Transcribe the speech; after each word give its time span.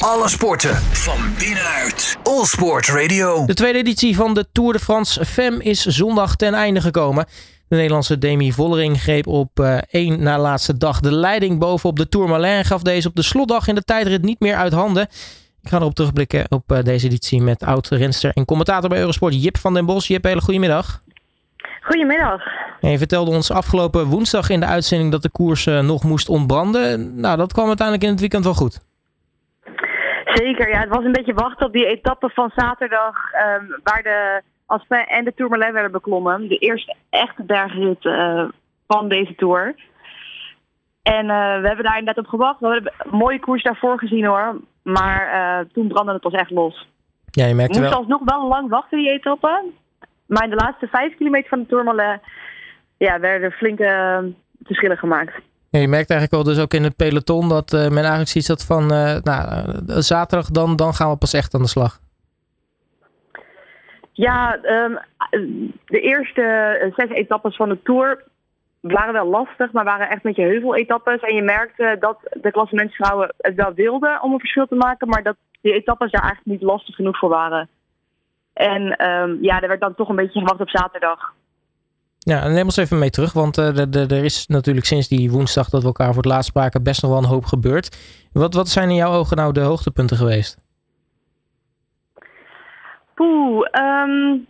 Alle 0.00 0.28
sporten 0.28 0.74
van 0.76 1.18
binnenuit. 1.38 2.18
All 2.22 2.44
Sport 2.44 2.88
Radio. 2.88 3.46
De 3.46 3.54
tweede 3.54 3.78
editie 3.78 4.16
van 4.16 4.34
de 4.34 4.46
Tour 4.52 4.72
de 4.72 4.78
France 4.78 5.24
Femme 5.24 5.62
is 5.62 5.86
zondag 5.86 6.36
ten 6.36 6.54
einde 6.54 6.80
gekomen. 6.80 7.26
De 7.68 7.76
Nederlandse 7.76 8.18
Demi 8.18 8.52
Vollering 8.52 9.00
greep 9.00 9.26
op 9.26 9.60
uh, 9.60 9.78
één 9.90 10.22
na 10.22 10.38
laatste 10.38 10.76
dag 10.76 11.00
de 11.00 11.12
leiding 11.12 11.58
bovenop 11.58 11.96
de 11.96 12.08
Tourmalet 12.08 12.58
en 12.58 12.64
gaf 12.64 12.82
deze 12.82 13.08
op 13.08 13.14
de 13.14 13.22
slotdag 13.22 13.68
in 13.68 13.74
de 13.74 13.84
tijdrit 13.84 14.22
niet 14.22 14.40
meer 14.40 14.54
uit 14.54 14.72
handen. 14.72 15.02
Ik 15.62 15.68
ga 15.68 15.76
erop 15.76 15.94
terugblikken 15.94 16.46
op 16.48 16.72
uh, 16.72 16.82
deze 16.82 17.06
editie 17.06 17.42
met 17.42 17.62
oud-renster 17.62 18.30
en 18.34 18.44
commentator 18.44 18.88
bij 18.88 18.98
Eurosport 18.98 19.42
Jip 19.42 19.58
van 19.58 19.74
den 19.74 19.86
Bos. 19.86 20.06
Jip, 20.06 20.24
hele 20.24 20.40
goedemiddag. 20.40 21.02
Goedemiddag. 21.82 22.42
En 22.80 22.90
je 22.90 22.98
vertelde 22.98 23.30
ons 23.30 23.50
afgelopen 23.50 24.06
woensdag 24.06 24.50
in 24.50 24.60
de 24.60 24.66
uitzending 24.66 25.10
dat 25.10 25.22
de 25.22 25.30
koers 25.30 25.66
uh, 25.66 25.80
nog 25.80 26.04
moest 26.04 26.28
ontbranden. 26.28 27.20
Nou, 27.20 27.36
dat 27.36 27.52
kwam 27.52 27.66
uiteindelijk 27.66 28.06
in 28.06 28.12
het 28.12 28.20
weekend 28.20 28.44
wel 28.44 28.54
goed. 28.54 28.80
Zeker, 30.34 30.68
ja. 30.68 30.78
Het 30.80 30.88
was 30.88 31.04
een 31.04 31.12
beetje 31.12 31.34
wachten 31.34 31.66
op 31.66 31.72
die 31.72 31.86
etappe 31.86 32.30
van 32.30 32.50
zaterdag 32.54 33.16
um, 33.32 33.80
waar 33.82 34.02
de 34.02 34.42
Aspen 34.66 35.06
en 35.06 35.24
de 35.24 35.34
Tourmalet 35.34 35.72
werden 35.72 35.92
beklommen. 35.92 36.48
De 36.48 36.58
eerste 36.58 36.94
echte 37.10 37.42
bergrit 37.42 38.04
uh, 38.04 38.48
van 38.86 39.08
deze 39.08 39.34
Tour. 39.34 39.74
En 41.02 41.24
uh, 41.24 41.60
we 41.60 41.66
hebben 41.66 41.84
daar 41.84 41.98
inderdaad 41.98 42.24
op 42.24 42.30
gewacht. 42.30 42.60
We 42.60 42.66
hebben 42.66 42.92
een 42.98 43.18
mooie 43.18 43.40
koers 43.40 43.62
daarvoor 43.62 43.98
gezien 43.98 44.24
hoor. 44.24 44.60
Maar 44.82 45.34
uh, 45.34 45.72
toen 45.72 45.88
brandde 45.88 46.12
het 46.12 46.22
pas 46.22 46.32
echt 46.32 46.50
los. 46.50 46.88
Ja, 47.30 47.46
je 47.46 47.54
merkte 47.54 47.78
we 47.78 47.80
moesten 47.80 48.06
wel... 48.06 48.10
alsnog 48.10 48.38
wel 48.38 48.48
lang 48.48 48.68
wachten 48.68 48.98
die 48.98 49.12
etappe. 49.12 49.64
Maar 50.26 50.44
in 50.44 50.50
de 50.50 50.56
laatste 50.56 50.86
vijf 50.86 51.16
kilometer 51.16 51.48
van 51.48 51.58
de 51.58 51.66
Tourmalet 51.66 52.20
ja, 52.96 53.20
werden 53.20 53.52
flinke 53.52 54.32
verschillen 54.62 54.98
gemaakt. 54.98 55.34
Je 55.70 55.88
merkt 55.88 56.10
eigenlijk 56.10 56.30
wel 56.30 56.54
dus 56.54 56.62
ook 56.62 56.74
in 56.74 56.82
het 56.82 56.96
peloton 56.96 57.48
dat 57.48 57.72
uh, 57.72 57.80
men 57.80 57.98
eigenlijk 57.98 58.28
ziet 58.28 58.46
dat 58.46 58.64
van 58.64 58.82
uh, 58.82 59.16
nou, 59.22 59.64
zaterdag 60.02 60.46
dan, 60.50 60.76
dan 60.76 60.94
gaan 60.94 61.10
we 61.10 61.16
pas 61.16 61.32
echt 61.32 61.54
aan 61.54 61.62
de 61.62 61.68
slag. 61.68 61.98
Ja, 64.12 64.58
um, 64.62 64.98
de 65.86 66.00
eerste 66.00 66.92
zes 66.96 67.10
etappes 67.10 67.56
van 67.56 67.68
de 67.68 67.82
Tour 67.82 68.24
waren 68.80 69.12
wel 69.12 69.26
lastig, 69.26 69.72
maar 69.72 69.84
waren 69.84 70.10
echt 70.10 70.22
met 70.22 70.36
je 70.36 70.42
heuveletappes. 70.42 71.20
En 71.20 71.34
je 71.34 71.42
merkte 71.42 71.96
dat 72.00 72.18
de 72.40 72.50
klassementsvrouwen 72.50 73.34
het 73.38 73.54
wel 73.54 73.72
wilden 73.74 74.22
om 74.22 74.32
een 74.32 74.38
verschil 74.38 74.66
te 74.66 74.74
maken, 74.74 75.08
maar 75.08 75.22
dat 75.22 75.36
die 75.60 75.72
etappes 75.72 76.10
daar 76.10 76.22
eigenlijk 76.22 76.60
niet 76.60 76.70
lastig 76.70 76.94
genoeg 76.94 77.18
voor 77.18 77.28
waren. 77.28 77.68
En 78.52 79.10
um, 79.10 79.38
ja, 79.42 79.60
er 79.60 79.68
werd 79.68 79.80
dan 79.80 79.94
toch 79.94 80.08
een 80.08 80.16
beetje 80.16 80.40
gewacht 80.40 80.60
op 80.60 80.70
zaterdag. 80.70 81.32
Ja, 82.22 82.48
neem 82.48 82.64
ons 82.64 82.76
even 82.76 82.98
mee 82.98 83.10
terug, 83.10 83.32
want 83.32 83.58
uh, 83.58 83.94
er 83.94 84.24
is 84.24 84.46
natuurlijk 84.46 84.86
sinds 84.86 85.08
die 85.08 85.30
woensdag 85.30 85.68
dat 85.68 85.80
we 85.80 85.86
elkaar 85.86 86.06
voor 86.06 86.22
het 86.22 86.32
laatst 86.32 86.48
spraken 86.48 86.82
best 86.82 87.02
nog 87.02 87.10
wel 87.10 87.20
een 87.20 87.34
hoop 87.34 87.44
gebeurd. 87.44 87.96
Wat, 88.32 88.54
wat 88.54 88.68
zijn 88.68 88.88
in 88.88 88.94
jouw 88.94 89.12
ogen 89.12 89.36
nou 89.36 89.52
de 89.52 89.60
hoogtepunten 89.60 90.16
geweest? 90.16 90.56
Poeh, 93.14 93.66
um, 93.82 94.46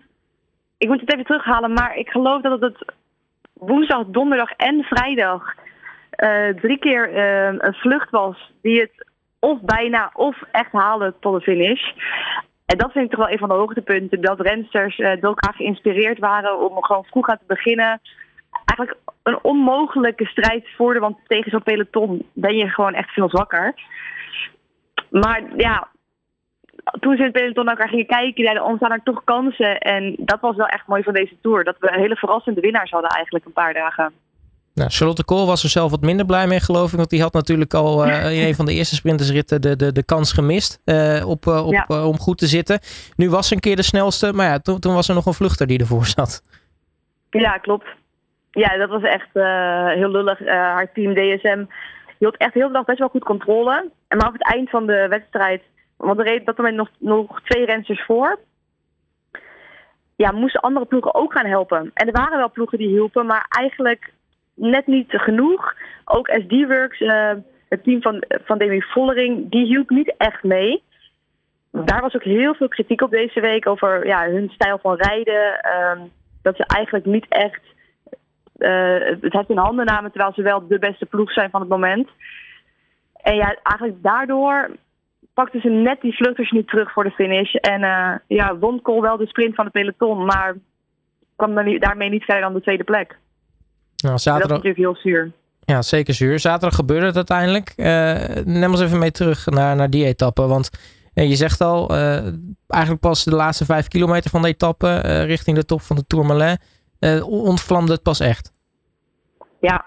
ik 0.79 0.89
moet 0.89 1.01
het 1.01 1.13
even 1.13 1.25
terughalen, 1.25 1.73
maar 1.73 1.97
ik 1.97 2.09
geloof 2.09 2.43
dat 2.43 2.61
het 2.61 2.93
woensdag, 3.53 4.05
donderdag 4.07 4.51
en 4.51 4.83
vrijdag 4.83 5.43
uh, 6.17 6.49
drie 6.49 6.79
keer 6.79 7.13
uh, 7.13 7.59
een 7.59 7.75
vlucht 7.75 8.11
was 8.11 8.53
die 8.63 8.81
het 8.81 9.07
of 9.39 9.61
bijna 9.61 10.11
of 10.15 10.43
echt 10.53 10.73
haalde 10.73 11.15
tot 11.21 11.35
de 11.35 11.41
finish. 11.41 11.83
En 12.71 12.79
dat 12.79 12.93
vind 12.93 13.05
ik 13.05 13.11
toch 13.11 13.21
wel 13.21 13.31
een 13.31 13.39
van 13.39 13.49
de 13.49 13.55
hoogtepunten. 13.55 14.21
Dat 14.21 14.41
rensters 14.41 14.99
uh, 14.99 15.07
door 15.07 15.35
elkaar 15.35 15.55
geïnspireerd 15.55 16.19
waren 16.19 16.59
om 16.59 16.85
gewoon 16.85 17.05
vroeg 17.05 17.29
aan 17.29 17.39
te 17.39 17.55
beginnen. 17.55 18.01
Eigenlijk 18.65 18.99
een 19.23 19.39
onmogelijke 19.43 20.27
strijd 20.27 20.69
voerden, 20.77 21.03
want 21.03 21.17
tegen 21.27 21.51
zo'n 21.51 21.63
peloton 21.63 22.27
ben 22.33 22.57
je 22.57 22.69
gewoon 22.69 22.95
echt 22.95 23.11
veel 23.11 23.29
zwakker. 23.29 23.75
Maar 25.11 25.43
ja, 25.57 25.89
toen 27.01 27.13
ze 27.13 27.19
in 27.19 27.25
het 27.25 27.33
peloton 27.33 27.65
naar 27.65 27.75
elkaar 27.75 27.89
gingen 27.89 28.07
kijken, 28.07 28.45
zeiden 28.45 28.65
ontstaan 28.65 28.93
er 28.93 29.03
toch 29.03 29.25
kansen. 29.25 29.79
En 29.79 30.15
dat 30.19 30.41
was 30.41 30.57
wel 30.57 30.67
echt 30.67 30.87
mooi 30.87 31.03
van 31.03 31.15
deze 31.15 31.37
Tour. 31.41 31.65
Dat 31.65 31.77
we 31.79 31.91
hele 31.93 32.17
verrassende 32.17 32.61
winnaars 32.61 32.91
hadden 32.91 33.11
eigenlijk 33.11 33.45
een 33.45 33.53
paar 33.53 33.75
dagen. 33.75 34.13
Nou, 34.75 34.91
Charlotte 34.91 35.25
Kool 35.25 35.47
was 35.47 35.63
er 35.63 35.69
zelf 35.69 35.91
wat 35.91 36.01
minder 36.01 36.27
blij 36.27 36.47
mee, 36.47 36.61
geloof 36.61 36.91
ik. 36.91 36.97
Want 36.97 37.11
die 37.11 37.23
had 37.23 37.33
natuurlijk 37.33 37.75
al 37.75 38.07
uh, 38.07 38.39
in 38.39 38.47
een 38.47 38.55
van 38.55 38.67
de 38.67 38.73
eerste 38.73 38.95
sprintersritten 38.95 39.61
de, 39.61 39.77
de, 39.77 39.93
de 39.93 40.05
kans 40.05 40.33
gemist 40.33 40.81
uh, 40.85 41.29
op, 41.29 41.47
uh, 41.47 41.67
op, 41.67 41.73
ja. 41.73 42.07
om 42.07 42.19
goed 42.19 42.39
te 42.39 42.47
zitten. 42.47 42.79
Nu 43.17 43.31
was 43.31 43.49
ze 43.49 43.55
een 43.55 43.61
keer 43.61 43.77
de 43.77 43.83
snelste, 43.83 44.33
maar 44.33 44.47
ja, 44.47 44.59
toen, 44.59 44.79
toen 44.79 44.95
was 44.95 45.09
er 45.09 45.15
nog 45.15 45.27
een 45.27 45.35
vluchter 45.35 45.67
die 45.67 45.79
ervoor 45.79 46.05
zat. 46.05 46.43
Ja, 47.31 47.59
klopt. 47.59 47.87
Ja, 48.51 48.77
dat 48.77 48.89
was 48.89 49.03
echt 49.03 49.29
heel 49.97 50.11
lullig. 50.11 50.39
haar 50.47 50.93
team 50.93 51.15
DSM 51.15 51.65
hield 52.19 52.37
echt 52.37 52.55
heel 52.55 52.67
de 52.67 52.73
dag 52.73 52.85
best 52.85 52.99
wel 52.99 53.09
goed 53.09 53.25
controle. 53.25 53.91
En 54.09 54.17
maar 54.17 54.27
op 54.27 54.33
het 54.33 54.53
eind 54.53 54.71
van 54.71 54.87
de 54.87 55.07
wedstrijd, 55.09 55.63
want 55.97 56.19
er 56.19 56.27
reed 56.27 56.47
dat 56.47 56.57
moment 56.57 56.77
nog, 56.77 56.89
nog 56.99 57.41
twee 57.43 57.65
rensters 57.65 58.05
voor 58.05 58.39
ja, 60.21 60.33
moesten 60.33 60.61
andere 60.61 60.87
ploegen 60.87 61.15
ook 61.15 61.33
gaan 61.33 61.47
helpen. 61.47 61.91
En 61.95 62.07
er 62.07 62.13
waren 62.13 62.39
wel 62.39 62.51
ploegen 62.51 62.79
die 62.79 62.89
hielpen, 62.89 63.27
maar 63.27 63.47
eigenlijk 63.49 64.13
net 64.61 64.87
niet 64.87 65.13
genoeg. 65.13 65.75
Ook 66.05 66.29
SD-Works, 66.29 67.01
uh, 67.01 67.33
het 67.69 67.85
team 67.85 68.03
van, 68.03 68.25
van 68.29 68.59
Demi 68.59 68.83
Vollering, 68.83 69.51
die 69.51 69.67
hielp 69.67 69.91
niet 69.91 70.15
echt 70.17 70.43
mee. 70.43 70.83
Daar 71.71 72.01
was 72.01 72.15
ook 72.15 72.25
heel 72.25 72.55
veel 72.55 72.69
kritiek 72.69 73.01
op 73.01 73.11
deze 73.11 73.41
week 73.41 73.67
over 73.67 74.07
ja, 74.07 74.29
hun 74.29 74.51
stijl 74.51 74.79
van 74.79 74.97
rijden. 74.97 75.61
Uh, 75.67 76.01
dat 76.43 76.57
ze 76.57 76.65
eigenlijk 76.67 77.07
niet 77.07 77.27
echt 77.29 77.61
uh, 78.61 79.21
het 79.21 79.33
heeft 79.33 79.49
in 79.49 79.57
handen 79.57 79.87
namen, 79.87 80.11
terwijl 80.11 80.33
ze 80.33 80.43
wel 80.43 80.67
de 80.67 80.79
beste 80.79 81.07
ploeg 81.07 81.33
zijn 81.33 81.51
van 81.51 81.61
het 81.61 81.69
moment. 81.69 82.09
En 83.23 83.35
ja, 83.35 83.57
eigenlijk 83.63 84.03
daardoor 84.03 84.71
pakten 85.35 85.61
ze 85.61 85.69
net 85.69 86.01
die 86.01 86.17
vluchters 86.17 86.51
niet 86.51 86.69
terug 86.69 86.93
voor 86.93 87.05
de 87.05 87.11
finish. 87.11 87.55
En 87.55 87.83
uh, 87.83 88.15
ja, 88.27 88.57
won 88.57 88.81
wel 88.83 89.17
de 89.17 89.27
sprint 89.27 89.55
van 89.55 89.65
het 89.65 89.75
peloton, 89.75 90.25
maar 90.25 90.55
kwam 91.37 91.79
daarmee 91.79 92.09
niet 92.09 92.25
verder 92.25 92.43
dan 92.43 92.55
de 92.55 92.61
tweede 92.61 92.85
plek. 92.85 93.19
Nou, 94.03 94.19
zaterdag... 94.19 94.49
Dat 94.49 94.65
is 94.65 94.65
natuurlijk 94.65 95.03
heel 95.03 95.13
zuur. 95.13 95.33
Ja, 95.65 95.83
zeker 95.83 96.15
zuur. 96.15 96.39
Zaterdag 96.39 96.75
gebeurde 96.75 97.07
het 97.07 97.17
uiteindelijk. 97.17 97.73
Uh, 97.77 98.45
neem 98.45 98.71
ons 98.71 98.81
even 98.81 98.99
mee 98.99 99.11
terug 99.11 99.47
naar, 99.47 99.77
naar 99.77 99.91
die 99.91 100.05
etappe. 100.05 100.47
Want 100.47 100.71
uh, 101.15 101.29
je 101.29 101.35
zegt 101.35 101.61
al, 101.61 101.93
uh, 101.93 102.27
eigenlijk 102.67 103.01
pas 103.01 103.25
de 103.25 103.35
laatste 103.35 103.65
vijf 103.65 103.89
kilometer 103.89 104.31
van 104.31 104.43
de 104.43 104.49
etappe 104.49 105.01
richting 105.25 105.57
de 105.57 105.65
top 105.65 105.81
van 105.81 105.97
de 105.97 106.07
Tourmalet 106.07 106.61
ontvlamde 107.25 107.93
het 107.93 108.03
pas 108.03 108.21
echt. 108.21 108.51
Ja. 109.61 109.85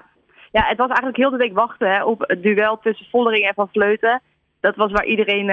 ja, 0.52 0.63
het 0.66 0.78
was 0.78 0.88
eigenlijk 0.88 1.18
heel 1.18 1.29
de 1.29 1.38
week 1.38 1.53
wachten 1.53 1.96
hè, 1.96 2.03
op 2.03 2.23
het 2.28 2.44
duel 2.44 2.79
tussen 2.79 3.07
Vollering 3.12 3.47
en 3.47 3.53
Van 3.53 3.69
Vleuten. 3.72 4.22
Dat 4.59 4.75
was 4.75 4.91
waar 4.91 5.06
iedereen 5.06 5.47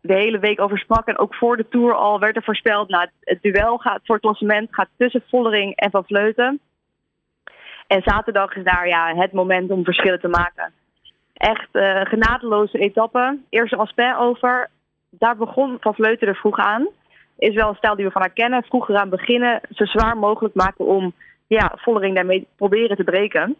de 0.00 0.14
hele 0.14 0.38
week 0.38 0.60
over 0.60 0.78
sprak. 0.78 1.08
En 1.08 1.18
ook 1.18 1.34
voor 1.34 1.56
de 1.56 1.68
Tour 1.68 1.94
al 1.94 2.20
werd 2.20 2.36
er 2.36 2.42
voorspeld, 2.42 2.88
nou, 2.88 3.08
het 3.20 3.42
duel 3.42 3.78
gaat 3.78 4.00
voor 4.04 4.14
het 4.14 4.24
klassement 4.24 4.68
gaat 4.70 4.88
tussen 4.96 5.22
Vollering 5.28 5.76
en 5.76 5.90
Van 5.90 6.04
Vleuten. 6.04 6.60
En 7.86 8.02
zaterdag 8.04 8.56
is 8.56 8.64
daar 8.64 8.88
ja, 8.88 9.14
het 9.14 9.32
moment 9.32 9.70
om 9.70 9.84
verschillen 9.84 10.20
te 10.20 10.28
maken. 10.28 10.72
Echt 11.34 11.68
uh, 11.72 12.00
genadeloze 12.00 12.78
etappe. 12.78 13.38
Eerste 13.50 13.76
aspect 13.76 14.16
over. 14.16 14.70
Daar 15.10 15.36
begon 15.36 15.76
Van 15.80 15.94
Vleuten 15.94 16.28
er 16.28 16.36
vroeg 16.36 16.58
aan. 16.58 16.88
Is 17.38 17.54
wel 17.54 17.68
een 17.68 17.74
stijl 17.74 17.96
die 17.96 18.04
we 18.04 18.10
van 18.10 18.20
haar 18.20 18.30
kennen. 18.30 18.62
Vroeger 18.62 18.96
aan 18.96 19.08
beginnen. 19.08 19.60
Zo 19.70 19.84
zwaar 19.84 20.16
mogelijk 20.16 20.54
maken 20.54 20.84
om 20.84 21.12
ja, 21.46 21.72
Vollering 21.76 22.14
daarmee 22.14 22.46
proberen 22.56 22.96
te 22.96 23.04
breken. 23.04 23.56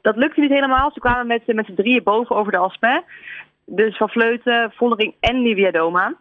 Dat 0.00 0.16
lukte 0.16 0.40
niet 0.40 0.50
helemaal. 0.50 0.90
Ze 0.92 1.00
kwamen 1.00 1.26
met, 1.26 1.42
met 1.46 1.66
z'n 1.66 1.74
drieën 1.74 2.02
boven 2.02 2.36
over 2.36 2.52
de 2.52 2.58
aspect. 2.58 3.04
Dus 3.66 3.96
Van 3.96 4.08
Vleuten, 4.08 4.72
Vollering 4.76 5.14
en 5.20 5.42
Nivia 5.42 5.70
Doma. 5.70 6.14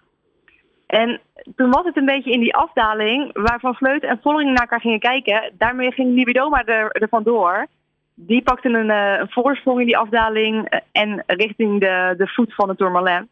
En 0.88 1.20
toen 1.56 1.72
was 1.72 1.86
het 1.86 1.98
een 1.98 2.06
beetje 2.06 2.32
in 2.32 2.40
die 2.40 2.56
afdaling 2.56 3.30
waar 3.34 3.60
Van 3.60 3.76
Vleuten 3.76 4.10
en 4.10 4.20
Vollering 4.22 4.50
naar 4.50 4.62
elkaar 4.62 4.82
gingen 4.82 5.00
kijken. 5.00 5.52
Daarmee 5.58 5.92
ging 5.92 6.16
Libidoma 6.16 6.66
er, 6.66 6.92
er 6.92 7.08
vandoor. 7.10 7.68
Die 8.16 8.42
pakte 8.42 8.70
een, 8.70 8.90
een 8.90 9.30
voorsprong 9.30 9.80
in 9.80 9.86
die 9.86 9.98
afdaling 9.98 10.74
uh, 10.74 10.80
en 10.92 11.24
richting 11.28 11.80
de, 11.80 12.14
de 12.18 12.28
voet 12.28 12.54
van 12.54 12.68
de 12.68 12.76
Tourmalet. 12.76 13.26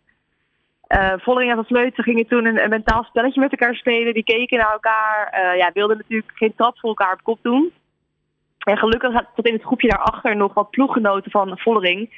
Uh, 0.88 1.14
Vollering 1.18 1.50
en 1.52 1.58
Van 1.58 1.66
Vleuten 1.66 2.04
gingen 2.04 2.28
toen 2.28 2.46
een, 2.46 2.70
mentaal 2.70 3.04
spelletje 3.04 3.42
met 3.42 3.52
elkaar 3.52 3.76
spelen. 3.76 4.14
Die 4.14 4.24
keken 4.24 4.58
naar 4.58 4.72
elkaar. 4.72 5.40
ja, 5.58 5.72
wilden 5.74 5.98
natuurlijk 5.98 6.32
geen 6.36 6.54
trap 6.56 6.80
voor 6.80 6.90
elkaar 6.90 7.14
op 7.14 7.24
kop 7.24 7.40
doen. 7.42 7.72
En 8.60 8.78
gelukkig 8.78 9.24
tot 9.36 9.48
in 9.48 9.54
het 9.54 9.64
groepje 9.64 9.88
daarachter 9.88 10.36
nog 10.36 10.54
wat 10.54 10.70
ploeggenoten 10.70 11.32
van 11.32 11.58
Vollering 11.60 12.10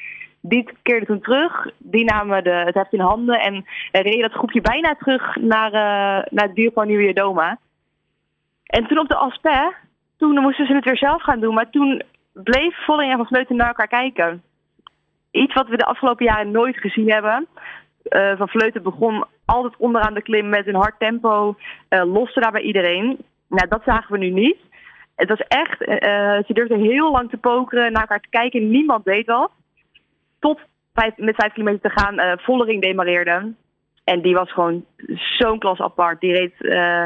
die 0.45 0.69
keerde 0.81 1.05
toen 1.05 1.21
terug. 1.21 1.69
Die 1.77 2.05
namen 2.05 2.43
de, 2.43 2.49
het 2.49 2.73
heft 2.73 2.93
in 2.93 2.99
handen 2.99 3.39
en 3.39 3.65
reden 3.91 4.21
dat 4.21 4.31
groepje 4.31 4.61
bijna 4.61 4.95
terug 4.95 5.35
naar, 5.35 5.67
uh, 5.67 6.25
naar 6.29 6.45
het 6.47 6.55
dierpark 6.55 6.87
Nieuwe 6.87 7.13
Doma. 7.13 7.57
En 8.65 8.87
toen 8.87 8.99
op 8.99 9.07
de 9.07 9.15
Aspe, 9.15 9.73
toen 10.17 10.41
moesten 10.41 10.65
ze 10.65 10.73
het 10.73 10.85
weer 10.85 10.97
zelf 10.97 11.21
gaan 11.21 11.39
doen. 11.39 11.53
Maar 11.53 11.69
toen 11.69 12.01
bleef 12.33 12.85
Volling 12.85 13.11
en 13.11 13.17
Van 13.17 13.25
Vleuten 13.25 13.55
naar 13.55 13.67
elkaar 13.67 13.87
kijken. 13.87 14.43
Iets 15.31 15.53
wat 15.53 15.67
we 15.67 15.77
de 15.77 15.85
afgelopen 15.85 16.25
jaren 16.25 16.51
nooit 16.51 16.77
gezien 16.77 17.11
hebben. 17.11 17.47
Uh, 18.03 18.37
van 18.37 18.47
Vleuten 18.47 18.83
begon 18.83 19.25
altijd 19.45 19.77
onderaan 19.77 20.13
de 20.13 20.21
klim 20.21 20.49
met 20.49 20.67
een 20.67 20.75
hard 20.75 20.99
tempo. 20.99 21.55
Uh, 21.89 22.13
loste 22.13 22.39
daar 22.39 22.51
bij 22.51 22.61
iedereen. 22.61 23.17
Nou, 23.47 23.67
dat 23.67 23.81
zagen 23.85 24.11
we 24.11 24.17
nu 24.17 24.29
niet. 24.29 24.57
Het 25.15 25.29
was 25.29 25.39
echt, 25.47 25.77
ze 26.47 26.53
durfden 26.53 26.79
heel 26.79 27.11
lang 27.11 27.29
te 27.29 27.37
pokeren, 27.37 27.91
naar 27.91 28.01
elkaar 28.01 28.19
te 28.19 28.29
kijken. 28.29 28.69
Niemand 28.69 29.05
deed 29.05 29.25
wat. 29.25 29.51
Tot 30.43 30.59
met 31.15 31.35
vijf 31.35 31.53
kilometer 31.53 31.81
te 31.81 31.99
gaan 31.99 32.19
uh, 32.19 32.31
Vollering 32.35 32.81
demareerde. 32.81 33.53
En 34.03 34.21
die 34.21 34.33
was 34.33 34.51
gewoon 34.51 34.85
zo'n 35.37 35.59
klas 35.59 35.79
apart. 35.79 36.19
Die 36.19 36.33
reed 36.33 36.53
uh, 36.59 37.05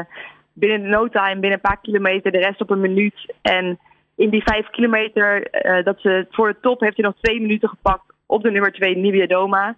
binnen 0.52 0.88
no 0.88 1.08
time, 1.08 1.40
binnen 1.40 1.52
een 1.52 1.70
paar 1.70 1.80
kilometer, 1.80 2.32
de 2.32 2.38
rest 2.38 2.60
op 2.60 2.70
een 2.70 2.80
minuut. 2.80 3.34
En 3.42 3.78
in 4.16 4.30
die 4.30 4.42
vijf 4.42 4.70
kilometer 4.70 5.48
uh, 5.66 5.84
dat 5.84 6.00
ze 6.00 6.26
voor 6.30 6.48
de 6.48 6.60
top 6.60 6.80
heeft 6.80 6.96
hij 6.96 7.04
nog 7.04 7.14
twee 7.20 7.40
minuten 7.40 7.68
gepakt 7.68 8.12
op 8.26 8.42
de 8.42 8.50
nummer 8.50 8.72
twee, 8.72 8.96
Nibia 8.96 9.26
Doma. 9.26 9.76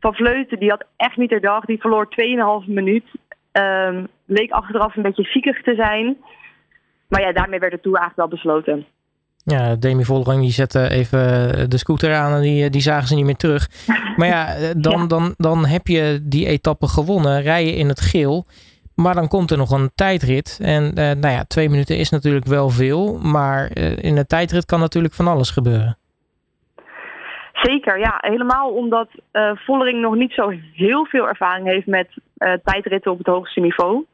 Van 0.00 0.14
Vleuten, 0.14 0.58
die 0.58 0.70
had 0.70 0.84
echt 0.96 1.16
niet 1.16 1.42
dag. 1.42 1.64
Die 1.64 1.80
verloor 1.80 2.08
2,5 2.64 2.66
minuut. 2.66 3.04
Um, 3.52 4.06
leek 4.26 4.50
achteraf 4.50 4.96
een 4.96 5.02
beetje 5.02 5.24
ziekig 5.24 5.62
te 5.62 5.74
zijn. 5.74 6.16
Maar 7.08 7.20
ja, 7.20 7.32
daarmee 7.32 7.58
werd 7.58 7.72
de 7.72 7.80
Tour 7.80 7.98
eigenlijk 7.98 8.28
wel 8.28 8.38
besloten. 8.38 8.86
Ja, 9.48 9.74
Demi 9.76 10.04
Vollering 10.04 10.42
die 10.42 10.50
zette 10.50 10.90
even 10.90 11.20
de 11.70 11.78
scooter 11.78 12.14
aan 12.14 12.32
en 12.32 12.40
die, 12.40 12.70
die 12.70 12.80
zagen 12.80 13.08
ze 13.08 13.14
niet 13.14 13.24
meer 13.24 13.36
terug. 13.36 13.68
Maar 14.16 14.28
ja, 14.28 14.46
dan, 14.76 15.00
ja. 15.00 15.06
Dan, 15.06 15.34
dan 15.36 15.66
heb 15.66 15.86
je 15.86 16.20
die 16.22 16.46
etappe 16.46 16.86
gewonnen, 16.86 17.42
rij 17.42 17.64
je 17.64 17.76
in 17.76 17.88
het 17.88 18.00
geel. 18.00 18.46
Maar 18.94 19.14
dan 19.14 19.28
komt 19.28 19.50
er 19.50 19.56
nog 19.56 19.70
een 19.70 19.90
tijdrit. 19.94 20.58
En 20.62 20.82
uh, 20.84 20.94
nou 20.94 21.28
ja, 21.34 21.44
twee 21.44 21.68
minuten 21.68 21.98
is 21.98 22.10
natuurlijk 22.10 22.46
wel 22.46 22.68
veel. 22.68 23.18
Maar 23.18 23.70
uh, 23.74 23.96
in 23.96 24.16
een 24.16 24.26
tijdrit 24.26 24.64
kan 24.64 24.80
natuurlijk 24.80 25.14
van 25.14 25.26
alles 25.26 25.50
gebeuren. 25.50 25.98
Zeker, 27.52 27.98
ja. 27.98 28.18
Helemaal 28.20 28.70
omdat 28.70 29.08
uh, 29.32 29.50
Vollering 29.54 30.00
nog 30.00 30.14
niet 30.14 30.32
zo 30.32 30.52
heel 30.72 31.06
veel 31.06 31.28
ervaring 31.28 31.66
heeft 31.66 31.86
met 31.86 32.08
tijdritten 32.64 33.12
op 33.12 33.18
het 33.18 33.26
hoogste 33.26 33.60
niveau 33.60 34.04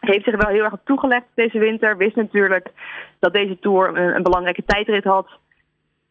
heeft 0.00 0.24
zich 0.24 0.36
wel 0.36 0.52
heel 0.52 0.64
erg 0.64 0.72
op 0.72 0.84
toegelegd 0.84 1.26
deze 1.34 1.58
winter. 1.58 1.96
Wist 1.96 2.16
natuurlijk 2.16 2.68
dat 3.18 3.34
deze 3.34 3.58
Tour 3.58 3.88
een, 3.88 4.16
een 4.16 4.22
belangrijke 4.22 4.64
tijdrit 4.64 5.04
had. 5.04 5.28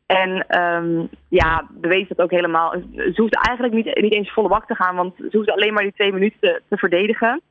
En 0.06 0.62
um, 0.62 1.10
ja, 1.30 1.68
bewees 1.72 2.08
dat 2.08 2.20
ook 2.20 2.32
helemaal. 2.32 2.72
Ze 2.96 3.14
hoefde 3.16 3.38
eigenlijk 3.42 3.74
niet, 3.74 4.02
niet 4.02 4.14
eens 4.14 4.34
volle 4.34 4.48
bak 4.48 4.68
te 4.68 4.76
gaan, 4.76 4.96
want 4.96 5.16
ze 5.16 5.38
hoefde 5.38 5.54
alleen 5.54 5.74
maar 5.74 5.84
die 5.84 5.94
twee 5.94 6.14
minuten 6.14 6.62
te, 6.70 6.78
verdedigen. 6.78 7.42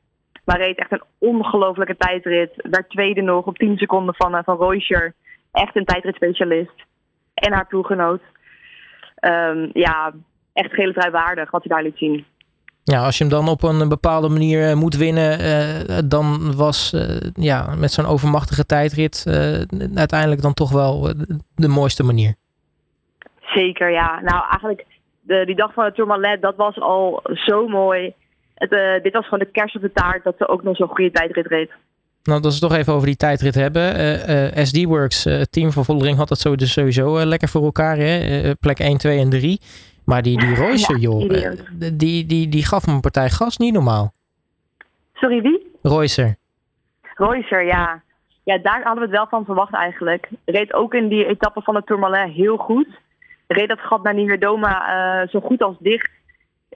Maar 0.45 0.57
reed 0.57 0.77
echt 0.77 0.91
een 0.91 1.03
ongelofelijke 1.17 1.97
tijdrit. 1.97 2.51
Werd 2.55 2.89
tweede 2.89 3.21
nog 3.21 3.45
op 3.45 3.57
10 3.57 3.77
seconden 3.77 4.15
van, 4.15 4.35
uh, 4.35 4.39
van 4.43 4.57
Reuscher. 4.57 5.13
Echt 5.51 5.75
een 5.75 5.85
tijdritspecialist. 5.85 6.83
En 7.33 7.53
haar 7.53 7.67
toegenoot. 7.67 8.21
Um, 9.19 9.69
ja, 9.73 10.13
echt 10.53 10.73
gele 10.73 10.93
trui 10.93 11.11
waardig 11.11 11.51
wat 11.51 11.63
hij 11.63 11.75
daar 11.75 11.83
liet 11.83 11.97
zien. 11.97 12.25
Ja, 12.91 13.05
als 13.05 13.17
je 13.17 13.23
hem 13.23 13.33
dan 13.33 13.47
op 13.47 13.63
een 13.63 13.89
bepaalde 13.89 14.29
manier 14.29 14.69
uh, 14.69 14.73
moet 14.73 14.95
winnen, 14.95 15.39
uh, 15.39 15.97
dan 16.05 16.55
was 16.55 16.93
uh, 16.93 17.01
ja, 17.33 17.75
met 17.75 17.91
zo'n 17.91 18.05
overmachtige 18.05 18.65
tijdrit 18.65 19.23
uiteindelijk 19.95 20.41
dan 20.41 20.53
toch 20.53 20.71
wel 20.71 21.13
de 21.55 21.67
mooiste 21.67 22.03
manier. 22.03 22.35
Zeker, 23.39 23.91
ja. 23.91 24.21
Nou, 24.21 24.43
eigenlijk 24.49 24.85
de, 25.21 25.45
die 25.45 25.55
dag 25.55 25.73
van 25.73 25.85
de 25.85 25.91
Tourmalet, 25.91 26.41
dat 26.41 26.55
was 26.55 26.79
al 26.79 27.21
zo 27.33 27.67
mooi. 27.67 28.13
Het, 28.55 29.03
dit 29.03 29.13
was 29.13 29.23
gewoon 29.23 29.39
de 29.39 29.51
kerst 29.51 29.75
op 29.75 29.81
de 29.81 29.91
taart 29.91 30.23
dat 30.23 30.35
ze 30.37 30.47
ook 30.47 30.63
nog 30.63 30.75
zo'n 30.75 30.87
goede 30.87 31.11
tijdrit 31.11 31.47
reed. 31.47 31.71
Nou, 32.23 32.41
dat 32.41 32.53
we 32.53 32.59
het 32.59 32.69
toch 32.69 32.79
even 32.79 32.93
over 32.93 33.07
die 33.07 33.15
tijdrit 33.15 33.55
hebben. 33.55 34.67
SD 34.67 34.83
Works, 34.83 35.23
het 35.23 35.51
team 35.51 35.71
van 35.71 35.85
Vollering, 35.85 36.17
had 36.17 36.29
het 36.29 36.59
dus 36.59 36.73
sowieso 36.73 37.25
lekker 37.25 37.47
voor 37.47 37.63
elkaar. 37.63 37.97
Hè? 37.97 38.55
plek 38.55 38.79
1, 38.79 38.97
2 38.97 39.19
en 39.19 39.29
3. 39.29 39.59
Maar 40.05 40.21
die, 40.21 40.39
die 40.39 40.55
Roycer, 40.55 40.97
ja, 40.97 41.01
joh, 41.01 41.53
die, 41.93 42.25
die, 42.25 42.49
die 42.49 42.65
gaf 42.65 42.87
me 42.87 42.93
een 42.93 42.99
partij 42.99 43.29
gas 43.29 43.57
niet 43.57 43.73
normaal. 43.73 44.11
Sorry, 45.13 45.41
wie? 45.41 45.71
Roycer. 45.81 46.35
Roycer, 47.13 47.65
ja. 47.65 48.03
Ja, 48.43 48.57
daar 48.57 48.83
hadden 48.83 48.95
we 48.95 49.09
het 49.09 49.17
wel 49.17 49.27
van 49.27 49.45
verwacht 49.45 49.73
eigenlijk. 49.73 50.29
Reed 50.45 50.73
ook 50.73 50.93
in 50.93 51.07
die 51.07 51.25
etappe 51.25 51.61
van 51.61 51.73
de 51.73 51.83
Tourmalet 51.83 52.31
heel 52.31 52.57
goed. 52.57 52.87
Reed 53.47 53.67
dat 53.67 53.79
gat 53.79 54.03
naar 54.03 54.13
Niverdoma 54.13 55.21
uh, 55.21 55.27
zo 55.27 55.39
goed 55.39 55.61
als 55.61 55.75
dicht 55.79 56.09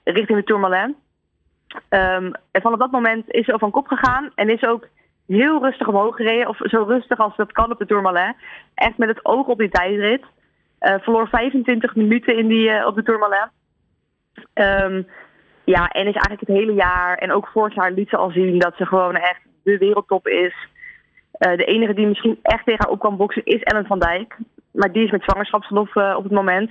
richting 0.04 0.38
de 0.38 0.44
Tourmalet. 0.44 0.94
Um, 1.88 2.32
en 2.50 2.62
vanaf 2.62 2.78
dat 2.78 2.90
moment 2.90 3.30
is 3.30 3.44
ze 3.44 3.58
van 3.58 3.70
kop 3.70 3.86
gegaan 3.86 4.30
en 4.34 4.48
is 4.48 4.64
ook 4.64 4.86
heel 5.26 5.62
rustig 5.62 5.88
omhoog 5.88 6.16
gereden. 6.16 6.48
Of 6.48 6.56
zo 6.62 6.82
rustig 6.82 7.18
als 7.18 7.36
dat 7.36 7.52
kan 7.52 7.70
op 7.70 7.78
de 7.78 7.86
Tourmalet. 7.86 8.34
Echt 8.74 8.98
met 8.98 9.08
het 9.08 9.24
oog 9.24 9.46
op 9.46 9.58
die 9.58 9.68
tijdrit. 9.68 10.24
Uh, 10.80 10.94
verloor 11.00 11.28
25 11.28 11.94
minuten 11.94 12.38
in 12.38 12.48
die, 12.48 12.68
uh, 12.68 12.86
op 12.86 12.94
de 12.94 13.02
Tourmalet. 13.02 13.48
Um, 14.54 15.06
ja, 15.64 15.88
en 15.88 16.06
is 16.06 16.14
eigenlijk 16.14 16.40
het 16.40 16.56
hele 16.56 16.72
jaar 16.72 17.18
en 17.18 17.32
ook 17.32 17.48
vorig 17.52 17.74
jaar 17.74 17.92
liet 17.92 18.08
ze 18.08 18.16
al 18.16 18.30
zien 18.30 18.58
dat 18.58 18.74
ze 18.76 18.86
gewoon 18.86 19.16
echt 19.16 19.40
de 19.62 19.78
wereldtop 19.78 20.28
is. 20.28 20.54
Uh, 21.38 21.56
de 21.56 21.64
enige 21.64 21.94
die 21.94 22.06
misschien 22.06 22.38
echt 22.42 22.64
tegen 22.64 22.84
haar 22.84 22.92
op 22.92 23.00
kan 23.00 23.16
boksen 23.16 23.44
is 23.44 23.62
Ellen 23.62 23.86
van 23.86 23.98
Dijk. 23.98 24.36
Maar 24.70 24.92
die 24.92 25.04
is 25.04 25.10
met 25.10 25.22
zwangerschapsverlof 25.22 25.96
op 25.96 26.22
het 26.22 26.32
moment. 26.32 26.70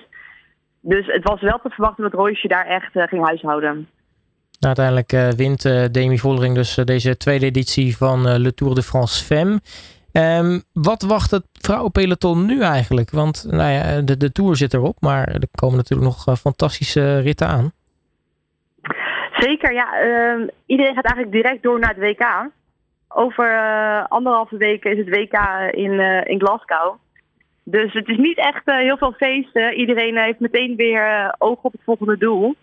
Dus 0.82 1.06
het 1.06 1.24
was 1.24 1.42
wel 1.42 1.60
te 1.64 1.70
verwachten 1.70 2.04
dat 2.04 2.14
Roosje 2.14 2.48
daar 2.48 2.66
echt 2.66 2.92
ging 2.92 3.26
huishouden. 3.26 3.90
Nou, 4.60 4.76
uiteindelijk 4.76 5.36
wint 5.38 5.94
Demi 5.94 6.18
Vollering 6.18 6.56
dus 6.56 6.76
deze 6.76 7.18
tweede 7.18 7.46
editie 7.46 7.98
van 7.98 8.38
Le 8.38 8.54
Tour 8.54 8.76
de 8.76 8.84
France 8.84 9.26
Femme. 9.26 9.60
Um, 10.14 10.64
wat 10.74 11.02
wacht 11.02 11.32
het 11.32 11.46
vrouwenpeloton 11.52 12.46
nu 12.46 12.62
eigenlijk? 12.62 13.12
Want 13.12 13.46
nou 13.50 13.72
ja, 13.72 14.02
de, 14.02 14.18
de 14.18 14.32
Tour 14.32 14.56
zit 14.56 14.74
erop, 14.74 14.98
maar 15.00 15.28
er 15.28 15.48
komen 15.52 15.78
natuurlijk 15.78 16.10
nog 16.10 16.28
uh, 16.28 16.36
fantastische 16.36 17.20
ritten 17.20 17.48
aan. 17.48 17.72
Zeker, 19.40 19.74
ja. 19.74 20.04
Uh, 20.04 20.48
iedereen 20.66 20.94
gaat 20.94 21.06
eigenlijk 21.06 21.32
direct 21.32 21.64
door 21.64 21.80
naar 21.80 21.96
het 21.96 22.04
WK. 22.04 22.50
Over 23.08 23.52
uh, 23.52 24.06
anderhalve 24.08 24.58
weken 24.58 24.92
is 24.92 24.98
het 24.98 25.16
WK 25.16 25.40
in, 25.72 25.92
uh, 25.92 26.26
in 26.26 26.40
Glasgow. 26.40 26.96
Dus 27.64 27.94
het 27.94 28.08
is 28.08 28.18
niet 28.18 28.38
echt 28.38 28.62
heel 28.66 28.98
veel 28.98 29.14
feesten. 29.14 29.74
Iedereen 29.74 30.18
heeft 30.18 30.40
meteen 30.40 30.76
weer 30.76 31.36
oog 31.38 31.62
op 31.62 31.72
het 31.72 31.82
volgende 31.84 32.18
doel. 32.18 32.56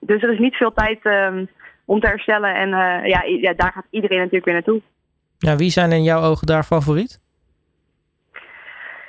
Dus 0.00 0.22
er 0.22 0.32
is 0.32 0.38
niet 0.38 0.54
veel 0.54 0.72
tijd 0.72 0.98
ehm, 1.02 1.44
om 1.84 2.00
te 2.00 2.06
herstellen. 2.06 2.54
En 2.54 2.68
ja, 3.08 3.22
ja, 3.22 3.52
daar 3.52 3.72
gaat 3.72 3.86
iedereen 3.90 4.18
natuurlijk 4.18 4.44
weer 4.44 4.54
naartoe. 4.54 4.80
Ja, 5.38 5.56
wie 5.56 5.70
zijn 5.70 5.92
in 5.92 6.02
jouw 6.02 6.22
ogen 6.22 6.46
daar 6.46 6.64
favoriet? 6.64 7.24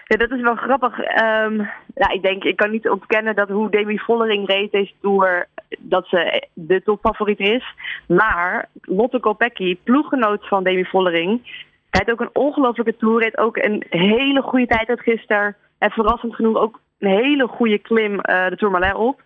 Ja, 0.03 0.17
dat 0.17 0.31
is 0.31 0.41
wel 0.41 0.55
grappig. 0.55 0.97
Ja, 1.95 2.09
ik 2.13 2.21
denk, 2.21 2.43
ik 2.43 2.55
kan 2.55 2.71
niet 2.71 2.89
ontkennen 2.89 3.35
dat 3.35 3.49
hoe 3.49 3.69
Demi 3.69 3.99
Vollering 3.99 4.47
reed 4.47 4.71
deze 4.71 4.93
Tour, 5.01 5.47
dat 5.79 6.07
ze 6.07 6.47
de 6.53 6.81
topfavoriet 6.83 7.39
is. 7.39 7.63
Maar 8.07 8.69
Lotte 8.81 9.19
Kopecky, 9.19 9.77
ploeggenoot 9.83 10.47
van 10.47 10.63
Demi 10.63 10.85
Vollering, 10.85 11.63
rijdt 11.89 12.11
ook 12.11 12.21
een 12.21 12.35
ongelofelijke 12.35 12.97
Tour. 12.97 13.21
Reed 13.21 13.37
ook 13.37 13.57
een 13.57 13.83
hele 13.89 14.41
goede 14.41 14.67
tijd 14.67 15.01
gisteren. 15.01 15.55
En 15.77 15.91
verrassend 15.91 16.35
genoeg 16.35 16.57
ook 16.57 16.79
een 16.99 17.09
hele 17.09 17.47
goede 17.47 17.77
klim 17.77 18.13
uh, 18.13 18.47
de 18.47 18.55
Tourmalet 18.57 18.95
op. 18.95 19.21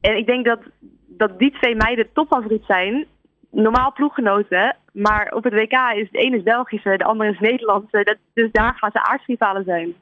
En 0.00 0.16
ik 0.16 0.26
denk 0.26 0.44
dat, 0.44 0.60
dat 1.06 1.38
die 1.38 1.50
twee 1.50 1.76
meiden 1.76 2.12
topfavoriet 2.12 2.64
zijn 2.66 3.06
normaal 3.50 3.92
ploeggenoten. 3.92 4.76
Maar 4.98 5.32
op 5.34 5.44
het 5.44 5.52
WK 5.52 5.72
is 5.94 6.10
de 6.10 6.18
ene 6.18 6.36
is 6.36 6.42
Belgische, 6.42 6.96
de 6.96 7.04
andere 7.04 7.30
is 7.30 7.38
Nederlandse. 7.38 8.02
Dat, 8.04 8.16
dus 8.34 8.52
daar 8.52 8.74
gaan 8.74 8.90
ze 8.90 9.02
aardsrivalen 9.02 9.64
zijn. 9.64 9.94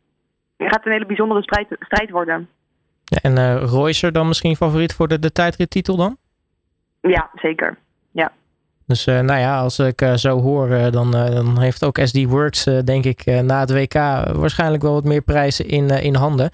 Het 0.56 0.72
gaat 0.72 0.86
een 0.86 0.92
hele 0.92 1.06
bijzondere 1.06 1.42
strijd, 1.42 1.66
strijd 1.78 2.10
worden. 2.10 2.48
Ja, 3.04 3.18
en 3.22 3.38
uh, 3.38 3.62
Roycer 3.62 4.12
dan 4.12 4.26
misschien 4.28 4.56
favoriet 4.56 4.94
voor 4.94 5.08
de, 5.08 5.18
de 5.18 5.32
tijdrittitel 5.32 5.96
dan? 5.96 6.16
Ja, 7.00 7.30
zeker. 7.34 7.78
Dus 8.86 9.06
uh, 9.06 9.20
nou 9.20 9.40
ja, 9.40 9.58
als 9.58 9.78
ik 9.78 10.02
uh, 10.02 10.14
zo 10.14 10.40
hoor, 10.40 10.68
uh, 10.68 10.86
dan, 10.90 11.10
dan 11.10 11.60
heeft 11.60 11.84
ook 11.84 11.98
SD 12.02 12.24
Works, 12.24 12.64
denk 12.84 13.04
ik, 13.04 13.24
na 13.42 13.60
het 13.60 13.72
WK 13.72 13.94
waarschijnlijk 14.32 14.82
wel 14.82 14.92
wat 14.92 15.04
meer 15.04 15.22
prijzen 15.22 15.68
in, 15.68 15.88
in 15.90 16.14
handen. 16.14 16.50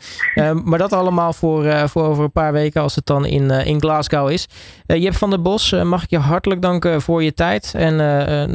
maar 0.65 0.79
dat 0.79 0.93
allemaal 0.93 1.33
voor, 1.33 1.89
voor 1.89 2.03
over 2.03 2.25
een 2.25 2.33
paar 2.33 2.53
weken 2.53 2.83
als 2.83 2.95
het 2.95 3.07
dan 3.07 3.27
in, 3.27 3.51
in 3.51 3.81
Glasgow 3.81 4.31
is. 4.31 4.49
Jep 4.87 5.15
van 5.15 5.31
der 5.31 5.43
Bos, 5.43 5.73
mag 5.73 6.03
ik 6.03 6.11
je 6.11 6.19
hartelijk 6.19 6.63
danken 6.63 7.03
voor 7.03 7.23
je 7.23 7.35
tijd. 7.35 7.73
En 7.77 7.97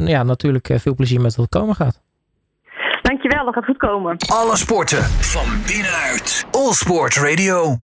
ja, 0.06 0.22
natuurlijk 0.22 0.70
veel 0.74 0.94
plezier 0.94 1.20
met 1.20 1.36
wat 1.36 1.48
komen 1.48 1.74
gaat. 1.74 2.00
Dankjewel, 3.02 3.44
dat 3.44 3.54
gaat 3.54 3.64
goed 3.64 3.76
komen. 3.76 4.16
Alle 4.32 4.56
sporten 4.56 5.02
van 5.04 5.46
binnenuit. 5.66 6.46
All 6.50 6.72
Sport 6.72 7.16
Radio. 7.16 7.76